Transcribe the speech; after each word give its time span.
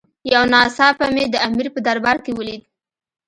یو 0.33 0.43
ناڅاپه 0.53 1.05
مې 1.15 1.23
د 1.29 1.35
امیر 1.47 1.67
په 1.73 1.79
دربار 1.87 2.17
کې 2.25 2.31
ولید. 2.35 2.63